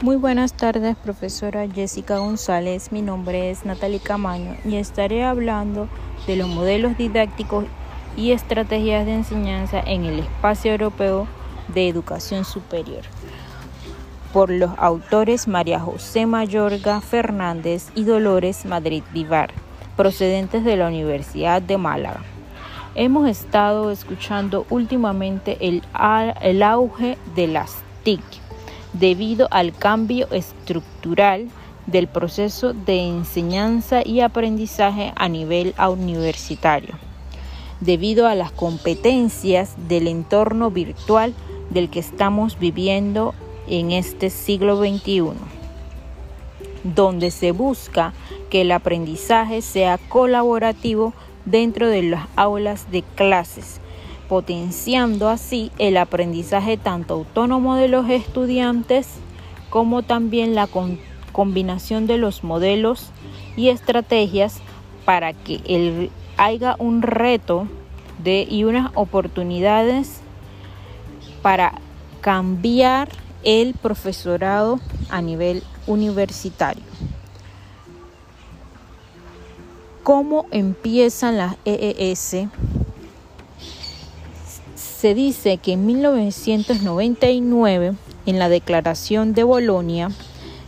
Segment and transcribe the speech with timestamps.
[0.00, 2.92] Muy buenas tardes, profesora Jessica González.
[2.92, 5.88] Mi nombre es Natalie Camaño y estaré hablando
[6.28, 7.64] de los modelos didácticos
[8.16, 11.26] y estrategias de enseñanza en el espacio europeo
[11.74, 13.02] de educación superior
[14.32, 19.50] por los autores María José Mayorga Fernández y Dolores Madrid Vivar,
[19.96, 22.20] procedentes de la Universidad de Málaga.
[22.94, 25.82] Hemos estado escuchando últimamente el,
[26.40, 28.47] el auge de las TIC
[28.92, 31.48] debido al cambio estructural
[31.86, 36.94] del proceso de enseñanza y aprendizaje a nivel universitario,
[37.80, 41.34] debido a las competencias del entorno virtual
[41.70, 43.34] del que estamos viviendo
[43.66, 45.32] en este siglo XXI,
[46.84, 48.12] donde se busca
[48.50, 51.12] que el aprendizaje sea colaborativo
[51.44, 53.80] dentro de las aulas de clases
[54.28, 59.08] potenciando así el aprendizaje tanto autónomo de los estudiantes
[59.70, 60.68] como también la
[61.32, 63.10] combinación de los modelos
[63.56, 64.60] y estrategias
[65.04, 67.66] para que haya un reto
[68.22, 70.20] de, y unas oportunidades
[71.42, 71.72] para
[72.20, 73.08] cambiar
[73.44, 76.82] el profesorado a nivel universitario.
[80.02, 82.48] ¿Cómo empiezan las EES?
[84.98, 87.94] Se dice que en 1999,
[88.26, 90.10] en la Declaración de Bolonia,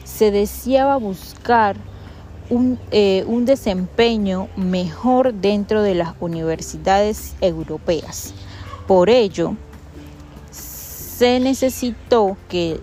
[0.04, 1.74] se deseaba buscar
[2.48, 8.32] un, eh, un, desempeño mejor dentro de las universidades europeas.
[8.86, 9.56] Por ello,
[10.52, 12.78] se necesitó que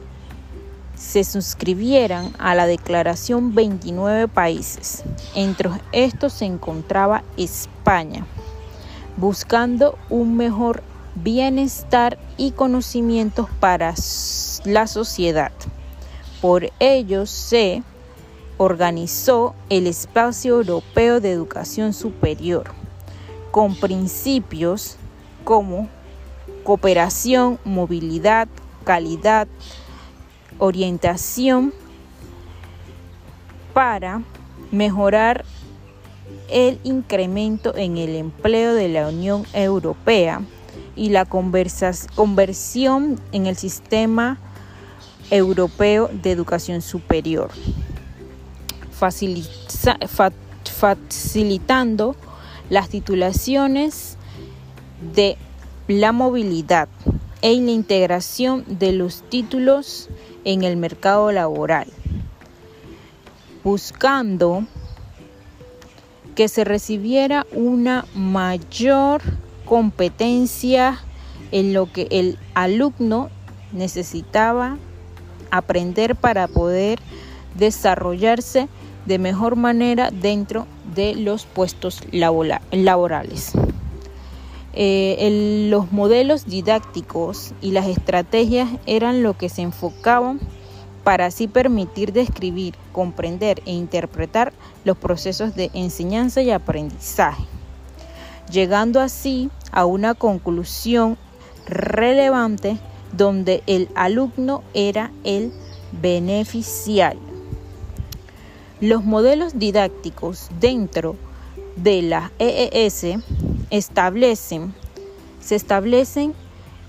[0.95, 5.05] se suscribieran a la declaración 29 países.
[5.33, 8.25] Entre estos se encontraba España,
[9.15, 10.83] buscando un mejor
[11.23, 13.93] bienestar y conocimientos para
[14.65, 15.51] la sociedad.
[16.41, 17.83] Por ello se
[18.57, 22.71] organizó el Espacio Europeo de Educación Superior,
[23.51, 24.97] con principios
[25.43, 25.89] como
[26.63, 28.47] cooperación, movilidad,
[28.83, 29.47] calidad,
[30.59, 31.73] orientación
[33.73, 34.21] para
[34.71, 35.45] mejorar
[36.49, 40.41] el incremento en el empleo de la Unión Europea
[40.97, 44.37] y la conversión en el sistema
[45.29, 47.51] europeo de educación superior,
[51.09, 52.15] facilitando
[52.69, 54.17] las titulaciones
[55.13, 55.37] de
[55.87, 56.89] la movilidad
[57.41, 60.09] e la integración de los títulos
[60.43, 61.87] en el mercado laboral,
[63.63, 64.65] buscando
[66.35, 69.21] que se recibiera una mayor
[69.67, 70.99] competencia
[71.51, 73.29] en lo que el alumno
[73.71, 74.77] necesitaba
[75.51, 76.99] aprender para poder
[77.55, 78.67] desarrollarse
[79.05, 83.53] de mejor manera dentro de los puestos laborales.
[84.73, 90.39] Eh, los modelos didácticos y las estrategias eran lo que se enfocaban
[91.03, 94.53] para así permitir describir, comprender e interpretar
[94.83, 97.43] los procesos de enseñanza y aprendizaje
[98.49, 101.17] llegando así a una conclusión
[101.65, 102.77] relevante
[103.11, 105.51] donde el alumno era el
[105.91, 107.21] beneficiario.
[108.79, 111.15] Los modelos didácticos dentro
[111.75, 113.17] de la EES
[113.69, 114.73] establecen,
[115.39, 116.33] se establecen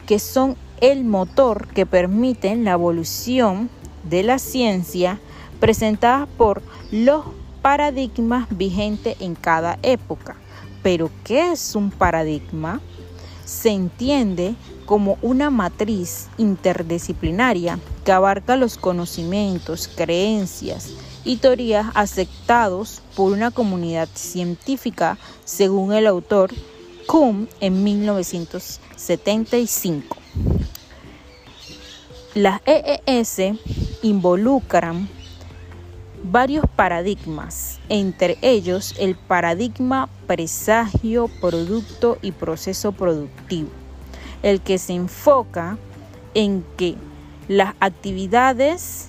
[0.06, 3.70] que son el motor que permiten la evolución
[4.04, 5.20] de la ciencia
[5.60, 7.24] presentada por los
[7.62, 10.36] paradigmas vigentes en cada época.
[10.82, 12.80] Pero, ¿qué es un paradigma?
[13.44, 14.54] Se entiende
[14.86, 20.90] como una matriz interdisciplinaria que abarca los conocimientos, creencias
[21.24, 26.50] y teorías aceptados por una comunidad científica, según el autor
[27.06, 30.16] Kuhn en 1975.
[32.34, 33.58] Las EES
[34.02, 35.08] involucran
[36.22, 43.70] varios paradigmas, entre ellos el paradigma presagio, producto y proceso productivo,
[44.42, 45.78] el que se enfoca
[46.34, 46.96] en que
[47.48, 49.08] las actividades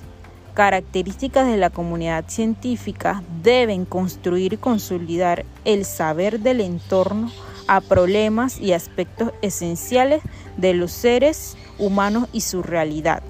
[0.54, 7.32] características de la comunidad científica deben construir y consolidar el saber del entorno
[7.68, 10.24] a problemas y aspectos esenciales
[10.58, 13.22] de los seres humanos y su realidad,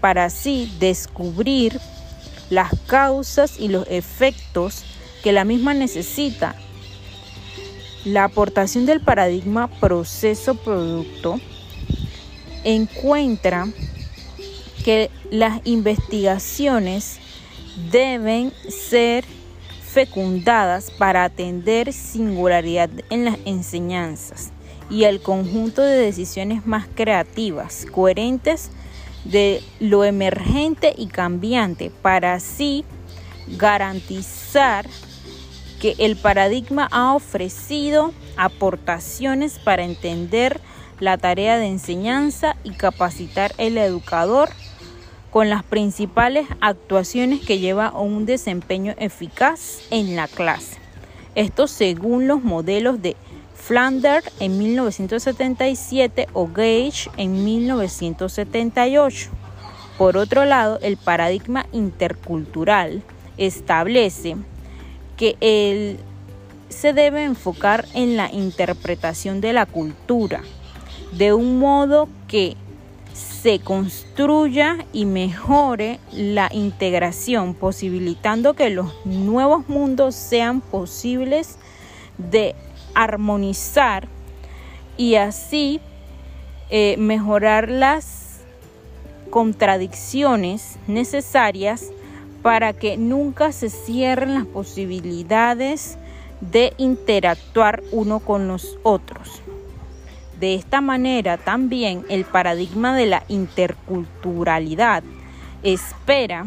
[0.00, 1.80] para así descubrir
[2.50, 4.84] las causas y los efectos
[5.22, 6.54] que la misma necesita.
[8.04, 11.40] La aportación del paradigma proceso-producto
[12.62, 13.66] encuentra
[14.84, 17.18] que las investigaciones
[17.90, 19.24] deben ser
[19.82, 24.52] fecundadas para atender singularidad en las enseñanzas
[24.88, 28.70] y el conjunto de decisiones más creativas, coherentes
[29.30, 32.84] de lo emergente y cambiante, para así
[33.48, 34.86] garantizar
[35.80, 40.60] que el paradigma ha ofrecido aportaciones para entender
[41.00, 44.48] la tarea de enseñanza y capacitar el educador
[45.30, 50.78] con las principales actuaciones que lleva a un desempeño eficaz en la clase.
[51.34, 53.16] Esto según los modelos de
[53.66, 59.30] Flanders en 1977 o Gage en 1978.
[59.98, 63.02] Por otro lado, el paradigma intercultural
[63.38, 64.36] establece
[65.16, 65.98] que
[66.68, 70.42] se debe enfocar en la interpretación de la cultura,
[71.10, 72.56] de un modo que
[73.14, 81.58] se construya y mejore la integración, posibilitando que los nuevos mundos sean posibles
[82.18, 82.54] de
[82.96, 84.08] armonizar
[84.96, 85.80] y así
[86.70, 88.40] eh, mejorar las
[89.30, 91.92] contradicciones necesarias
[92.42, 95.98] para que nunca se cierren las posibilidades
[96.40, 99.42] de interactuar uno con los otros.
[100.40, 105.02] De esta manera también el paradigma de la interculturalidad
[105.62, 106.46] espera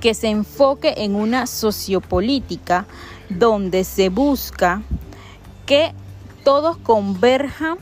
[0.00, 2.86] que se enfoque en una sociopolítica
[3.28, 4.82] donde se busca
[5.70, 5.92] que
[6.42, 7.78] todos converjan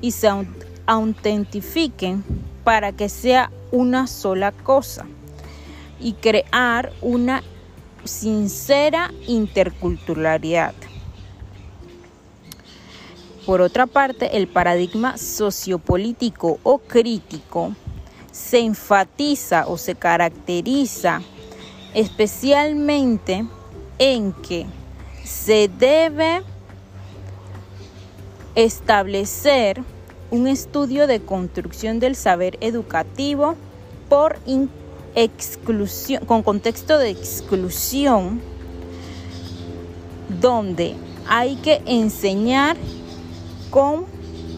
[0.00, 0.30] y se
[0.86, 2.22] autentifiquen
[2.62, 5.04] para que sea una sola cosa
[5.98, 7.42] y crear una
[8.04, 10.74] sincera interculturalidad.
[13.44, 17.74] Por otra parte, el paradigma sociopolítico o crítico
[18.30, 21.20] se enfatiza o se caracteriza
[21.94, 23.44] especialmente
[23.98, 24.66] en que
[25.24, 26.44] se debe
[28.64, 29.80] establecer
[30.32, 33.54] un estudio de construcción del saber educativo
[34.08, 34.40] por
[35.14, 38.40] exclusión, con contexto de exclusión,
[40.40, 40.96] donde
[41.28, 42.76] hay que enseñar
[43.70, 44.06] con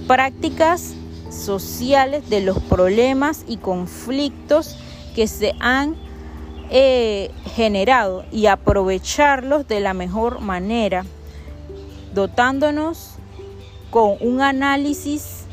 [0.08, 0.94] prácticas
[1.30, 4.78] sociales de los problemas y conflictos
[5.14, 5.94] que se han
[6.70, 11.04] eh, generado y aprovecharlos de la mejor manera,
[12.14, 13.19] dotándonos
[13.90, 15.44] con un análisis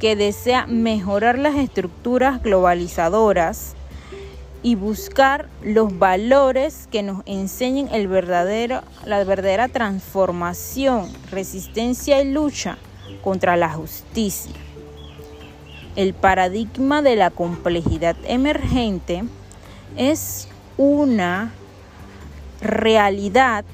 [0.00, 3.74] que desea mejorar las estructuras globalizadoras
[4.62, 12.78] y buscar los valores que nos enseñen el verdadero, la verdadera transformación, resistencia y lucha
[13.22, 14.52] contra la justicia.
[15.96, 19.24] El paradigma de la complejidad emergente
[19.96, 21.52] es una
[22.60, 23.64] realidad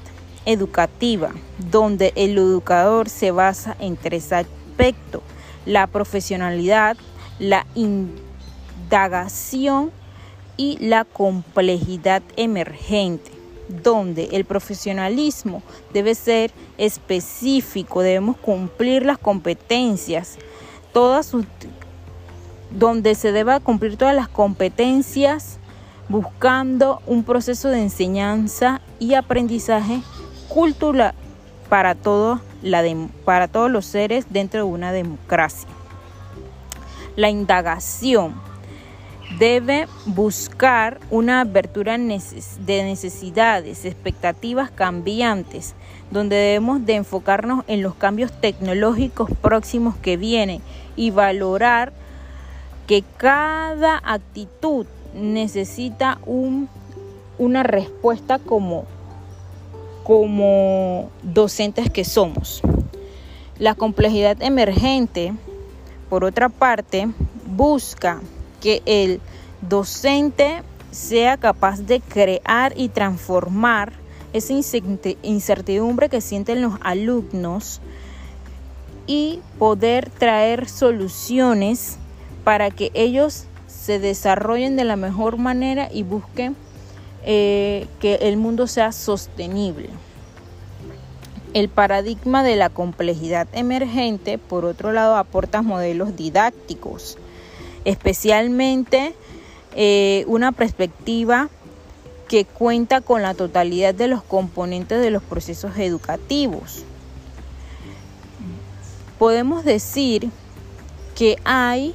[0.51, 1.31] educativa
[1.71, 5.21] donde el educador se basa en tres aspectos,
[5.65, 6.97] la profesionalidad,
[7.37, 9.91] la indagación
[10.57, 13.31] y la complejidad emergente,
[13.83, 15.61] donde el profesionalismo
[15.93, 20.39] debe ser específico, debemos cumplir las competencias,
[20.93, 21.31] todas
[22.71, 25.59] donde se deba cumplir todas las competencias
[26.07, 30.01] buscando un proceso de enseñanza y aprendizaje
[30.49, 31.13] cultural
[31.69, 31.95] para,
[32.61, 32.83] la
[33.23, 35.69] para todos los seres dentro de una democracia.
[37.15, 38.33] La indagación
[39.37, 45.75] debe buscar una abertura de necesidades, expectativas cambiantes,
[46.09, 50.61] donde debemos de enfocarnos en los cambios tecnológicos próximos que vienen
[50.95, 51.93] y valorar
[52.87, 56.67] que cada actitud necesita un,
[57.37, 58.85] una respuesta como
[60.09, 62.63] como docentes que somos.
[63.59, 65.33] La complejidad emergente,
[66.09, 67.07] por otra parte,
[67.45, 68.19] busca
[68.59, 69.21] que el
[69.61, 73.93] docente sea capaz de crear y transformar
[74.33, 74.53] esa
[75.21, 77.79] incertidumbre que sienten los alumnos
[79.05, 81.99] y poder traer soluciones
[82.43, 86.55] para que ellos se desarrollen de la mejor manera y busquen
[87.25, 89.89] eh, que el mundo sea sostenible.
[91.53, 97.17] El paradigma de la complejidad emergente, por otro lado, aporta modelos didácticos,
[97.85, 99.15] especialmente
[99.75, 101.49] eh, una perspectiva
[102.27, 106.83] que cuenta con la totalidad de los componentes de los procesos educativos.
[109.17, 110.29] Podemos decir
[111.15, 111.93] que hay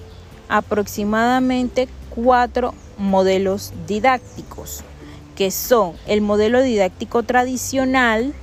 [0.49, 4.85] aproximadamente cuatro modelos didácticos,
[5.36, 8.34] que son el modelo didáctico tradicional,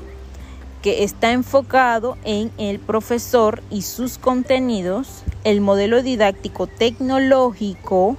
[0.81, 8.17] que está enfocado en el profesor y sus contenidos, el modelo didáctico tecnológico,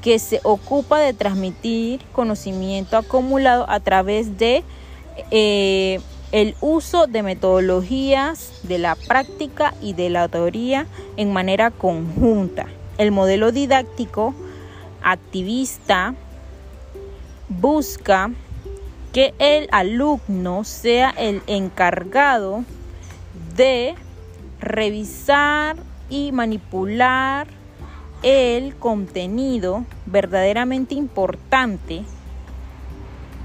[0.00, 4.64] que se ocupa de transmitir conocimiento acumulado a través de
[5.30, 6.00] eh,
[6.32, 12.66] el uso de metodologías de la práctica y de la teoría en manera conjunta.
[12.98, 14.34] El modelo didáctico
[15.02, 16.14] activista
[17.60, 18.30] busca
[19.12, 22.64] que el alumno sea el encargado
[23.54, 23.94] de
[24.60, 25.76] revisar
[26.08, 27.46] y manipular
[28.22, 32.04] el contenido verdaderamente importante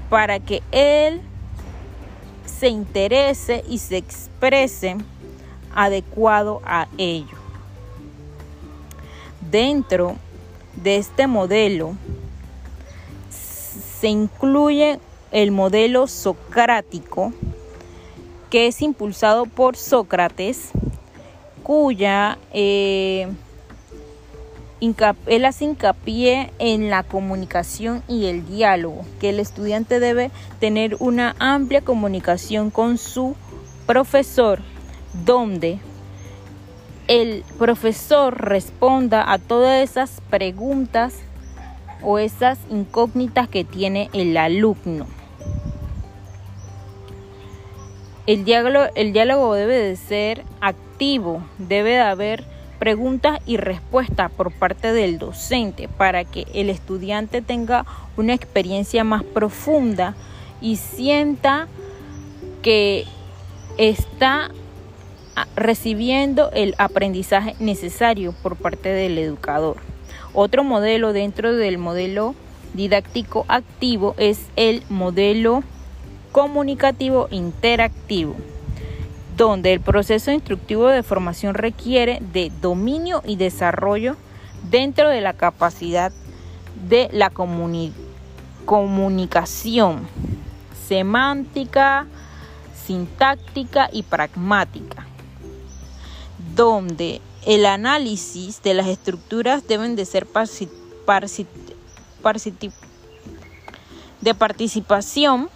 [0.08, 1.20] para que él
[2.46, 4.96] se interese y se exprese
[5.74, 7.36] adecuado a ello.
[9.50, 10.16] Dentro
[10.76, 11.94] de este modelo
[14.00, 14.98] se incluye
[15.32, 17.32] el modelo socrático
[18.50, 20.70] que es impulsado por Sócrates,
[21.62, 23.28] cuya eh,
[25.26, 31.36] él hace hincapié en la comunicación y el diálogo, que el estudiante debe tener una
[31.38, 33.36] amplia comunicación con su
[33.86, 34.60] profesor,
[35.26, 35.78] donde
[37.06, 41.14] el profesor responda a todas esas preguntas
[42.02, 45.06] o esas incógnitas que tiene el alumno.
[48.26, 52.44] El diálogo, el diálogo debe de ser activo, debe de haber
[52.78, 57.86] preguntas y respuestas por parte del docente para que el estudiante tenga
[58.16, 60.14] una experiencia más profunda
[60.60, 61.68] y sienta
[62.62, 63.04] que
[63.78, 64.50] está
[65.56, 69.76] recibiendo el aprendizaje necesario por parte del educador.
[70.40, 72.36] Otro modelo dentro del modelo
[72.72, 75.64] didáctico activo es el modelo
[76.30, 78.36] comunicativo interactivo
[79.36, 84.14] donde el proceso instructivo de formación requiere de dominio y desarrollo
[84.70, 86.12] dentro de la capacidad
[86.88, 87.30] de la
[88.64, 90.06] comunicación
[90.86, 92.06] semántica,
[92.86, 95.04] sintáctica y pragmática,
[96.54, 100.28] donde el análisis de las estructuras deben de ser
[104.20, 105.48] de participación,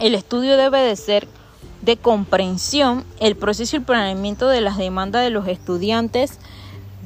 [0.00, 1.28] el estudio debe de ser
[1.82, 6.40] de comprensión, el proceso y el planeamiento de las demandas de los estudiantes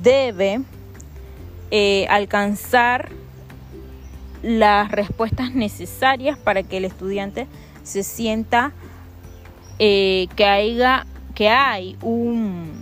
[0.03, 0.63] debe
[1.71, 3.11] eh, alcanzar
[4.43, 7.47] las respuestas necesarias para que el estudiante
[7.83, 8.73] se sienta
[9.79, 12.78] eh, que, haya, que hay un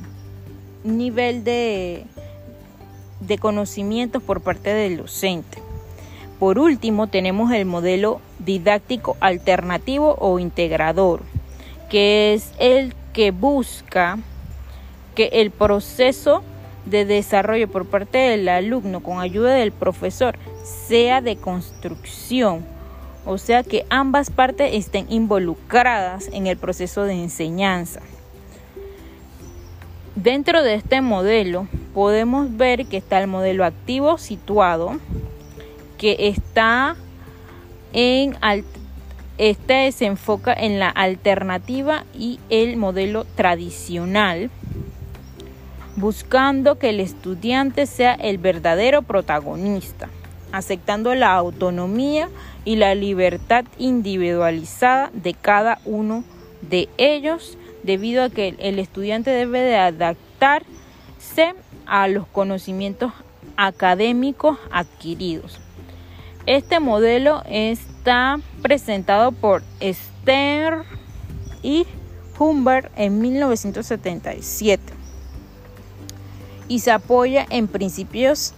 [0.86, 2.04] nivel de,
[3.20, 5.58] de conocimientos por parte del docente.
[6.38, 11.22] Por último, tenemos el modelo didáctico alternativo o integrador
[11.88, 14.18] que es el que busca
[15.14, 16.42] que el proceso
[16.84, 22.64] de desarrollo por parte del alumno con ayuda del profesor sea de construcción,
[23.24, 28.00] o sea que ambas partes estén involucradas en el proceso de enseñanza.
[30.16, 34.98] Dentro de este modelo podemos ver que está el modelo activo situado,
[35.98, 36.96] que está
[37.92, 38.34] en
[39.36, 44.50] este se enfoca en la alternativa y el modelo tradicional,
[45.96, 50.08] buscando que el estudiante sea el verdadero protagonista,
[50.50, 52.30] aceptando la autonomía
[52.64, 56.24] y la libertad individualizada de cada uno
[56.62, 61.54] de ellos, debido a que el estudiante debe de adaptarse
[61.86, 63.12] a los conocimientos
[63.56, 65.60] académicos adquiridos.
[66.44, 70.84] Este modelo está presentado por Stern
[71.62, 71.86] y
[72.38, 74.82] Humbert en 1977
[76.68, 78.52] y se apoya en principios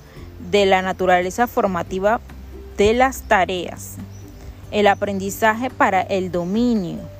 [0.51, 2.21] de la naturaleza formativa
[2.77, 3.97] de las tareas,
[4.71, 7.18] el aprendizaje para el dominio.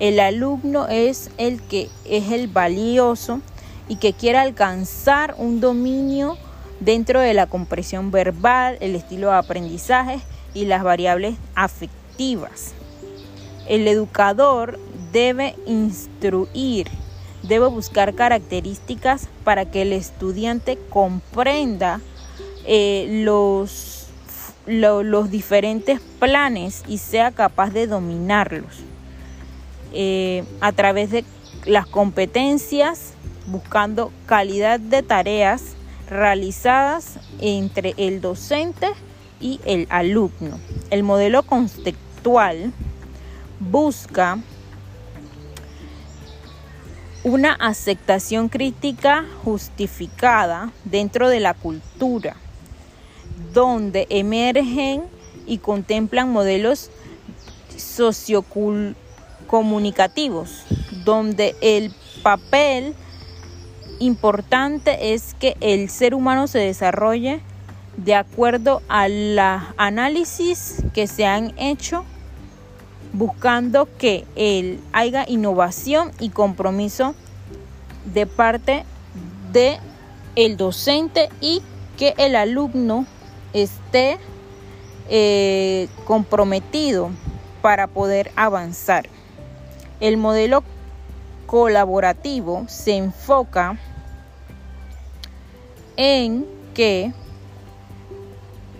[0.00, 3.42] El alumno es el que es el valioso
[3.86, 6.38] y que quiere alcanzar un dominio
[6.80, 10.20] dentro de la compresión verbal, el estilo de aprendizaje
[10.54, 12.72] y las variables afectivas.
[13.68, 14.80] El educador
[15.12, 16.88] debe instruir,
[17.42, 22.00] debe buscar características para que el estudiante comprenda
[22.64, 24.06] eh, los,
[24.66, 28.82] los diferentes planes y sea capaz de dominarlos
[29.92, 31.24] eh, a través de
[31.64, 33.14] las competencias,
[33.46, 35.74] buscando calidad de tareas
[36.08, 38.88] realizadas entre el docente
[39.40, 40.58] y el alumno.
[40.90, 42.72] El modelo contextual
[43.58, 44.38] busca
[47.22, 52.36] una aceptación crítica justificada dentro de la cultura,
[53.52, 55.04] donde emergen
[55.46, 56.90] y contemplan modelos
[59.50, 60.64] sociocomunicativos,
[61.04, 61.92] donde el
[62.22, 62.94] papel
[63.98, 67.40] importante es que el ser humano se desarrolle
[67.96, 72.04] de acuerdo a los análisis que se han hecho
[73.12, 77.14] buscando que él haya innovación y compromiso
[78.04, 78.84] de parte
[79.52, 79.78] de
[80.36, 81.60] el docente y
[81.98, 83.04] que el alumno
[83.52, 84.16] esté
[85.08, 87.10] eh, comprometido
[87.60, 89.08] para poder avanzar.
[90.00, 90.64] El modelo
[91.46, 93.78] colaborativo se enfoca
[95.96, 97.12] en que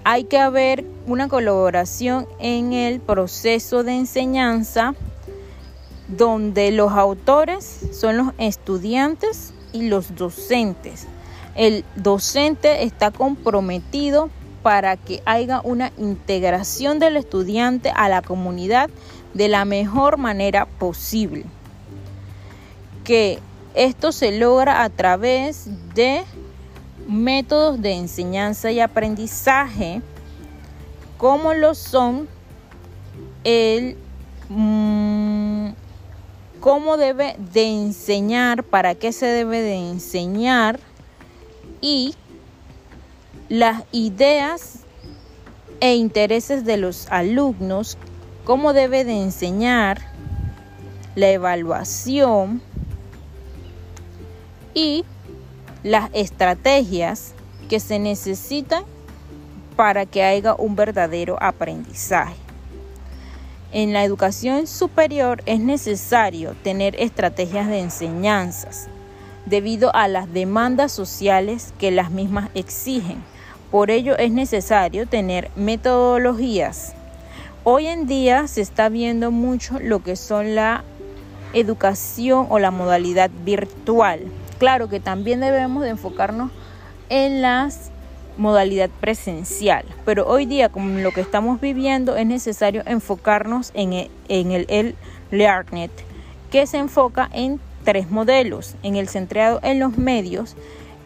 [0.05, 4.95] hay que haber una colaboración en el proceso de enseñanza
[6.09, 11.07] donde los autores son los estudiantes y los docentes.
[11.55, 14.31] El docente está comprometido
[14.63, 18.91] para que haya una integración del estudiante a la comunidad
[19.35, 21.45] de la mejor manera posible.
[23.05, 23.39] Que
[23.75, 26.25] esto se logra a través de
[27.09, 30.03] métodos de enseñanza y aprendizaje
[31.17, 32.29] como lo son
[33.45, 33.97] el
[34.49, 35.71] mm,
[36.61, 40.79] cómo debe de enseñar, para qué se debe de enseñar
[41.81, 42.15] y
[43.49, 44.81] las ideas
[45.81, 47.97] e intereses de los alumnos,
[48.45, 50.01] cómo debe de enseñar,
[51.15, 52.63] la evaluación
[54.75, 55.05] y
[55.83, 57.35] las estrategias
[57.69, 58.85] que se necesitan
[59.77, 62.37] para que haya un verdadero aprendizaje.
[63.73, 68.89] En la educación superior es necesario tener estrategias de enseñanzas
[69.47, 73.23] debido a las demandas sociales que las mismas exigen.
[73.71, 76.95] Por ello es necesario tener metodologías.
[77.63, 80.83] Hoy en día se está viendo mucho lo que son la
[81.53, 84.21] educación o la modalidad virtual.
[84.59, 86.51] Claro que también debemos de enfocarnos
[87.11, 87.69] en la
[88.39, 94.11] modalidad presencial, pero hoy día como lo que estamos viviendo es necesario enfocarnos en el,
[94.29, 94.95] en el,
[95.31, 95.91] LearnNet,
[96.51, 100.57] que se enfoca en tres modelos, en el centrado en los medios,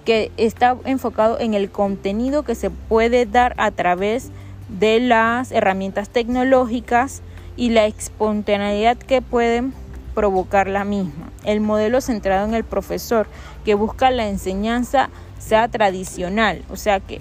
[0.04, 6.08] que está enfocado en el contenido que se puede dar a través de las herramientas
[6.08, 7.22] tecnológicas
[7.56, 9.72] y la espontaneidad que pueden
[10.14, 11.30] provocar la misma.
[11.44, 13.26] El modelo centrado en el profesor
[13.64, 17.20] que busca la enseñanza sea tradicional, o sea que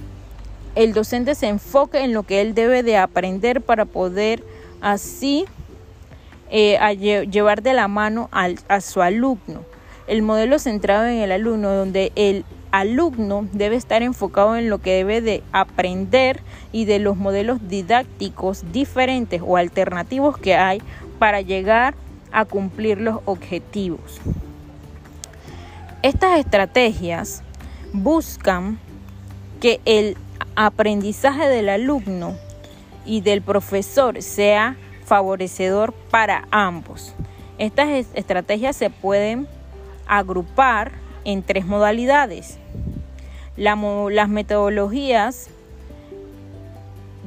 [0.75, 4.43] el docente se enfoque en lo que él debe de aprender para poder
[4.81, 5.45] así
[6.49, 6.77] eh,
[7.29, 9.65] llevar de la mano a su alumno.
[10.07, 14.95] El modelo centrado en el alumno, donde el alumno debe estar enfocado en lo que
[14.95, 20.81] debe de aprender y de los modelos didácticos diferentes o alternativos que hay
[21.19, 21.93] para llegar
[22.31, 24.19] a cumplir los objetivos.
[26.01, 27.43] Estas estrategias
[27.93, 28.79] buscan
[29.61, 30.17] que el
[30.55, 32.35] aprendizaje del alumno
[33.05, 37.13] y del profesor sea favorecedor para ambos.
[37.59, 39.47] Estas estrategias se pueden
[40.07, 40.91] agrupar
[41.23, 42.57] en tres modalidades.
[43.57, 45.49] Las metodologías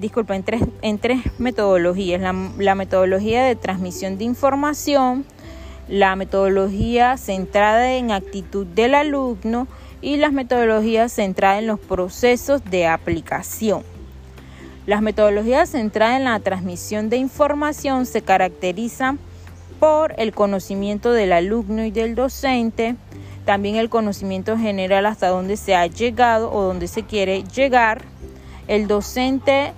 [0.01, 2.21] disculpa, en tres, en tres metodologías.
[2.21, 5.25] La, metodología de transmisión de información,
[5.89, 9.67] la metodología centrada en actitud del alumno
[10.03, 13.83] y las metodologías centradas en los procesos de aplicación.
[14.87, 19.19] Las metodologías centradas en la transmisión de información se caracterizan
[19.81, 22.97] por el conocimiento del alumno y del docente,
[23.47, 28.03] también el conocimiento general hasta donde se ha llegado o donde se quiere llegar.
[28.67, 29.73] El docente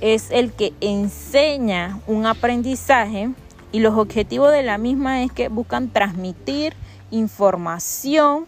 [0.00, 3.30] es el que enseña un aprendizaje
[3.72, 6.72] y los objetivos de la misma es que buscan transmitir
[7.10, 8.46] información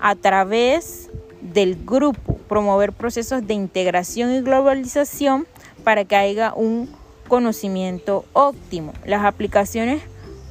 [0.00, 1.08] a través
[1.40, 5.46] del grupo, promover procesos de integración y globalización
[5.84, 6.90] para que haya un
[7.28, 8.92] conocimiento óptimo.
[9.06, 10.02] Las aplicaciones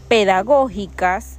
[0.08, 1.38] pedagógicas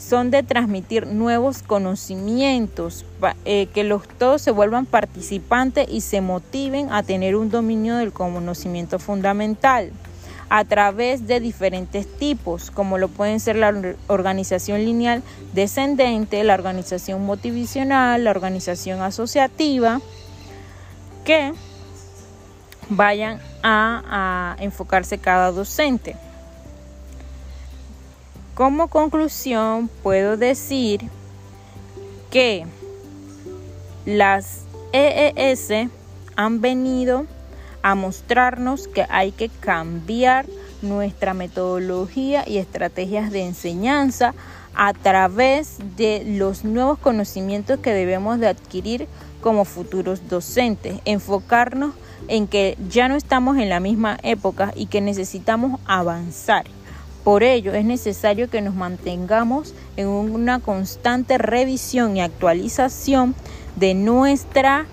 [0.00, 3.04] son de transmitir nuevos conocimientos,
[3.44, 8.12] eh, que los todos se vuelvan participantes y se motiven a tener un dominio del
[8.12, 9.92] conocimiento fundamental.
[10.52, 13.72] a través de diferentes tipos, como lo pueden ser la
[14.08, 20.00] organización lineal descendente, la organización motivacional, la organización asociativa,
[21.24, 21.52] que
[22.88, 26.16] vayan a, enfocarse cada docente.
[28.54, 31.02] Como conclusión, puedo decir
[32.30, 32.66] que
[34.04, 35.88] las EES
[36.36, 37.26] han venido
[37.82, 40.46] a mostrarnos que hay que cambiar
[40.82, 44.34] nuestra metodología y estrategias de enseñanza
[44.74, 49.08] a través de los nuevos conocimientos que debemos de adquirir
[49.40, 51.94] como futuros docentes, enfocarnos
[52.28, 56.66] en que ya no estamos en la misma época y que necesitamos avanzar.
[57.24, 63.34] Por ello es necesario que nos mantengamos en una constante revisión y actualización
[63.76, 64.86] de nuestra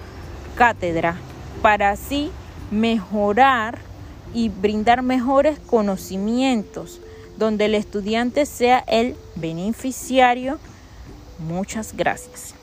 [0.55, 1.17] cátedra
[1.61, 2.31] para así
[2.69, 3.79] mejorar
[4.33, 6.99] y brindar mejores conocimientos,
[7.37, 10.59] donde el estudiante sea el beneficiario.
[11.39, 12.56] Muchas gracias.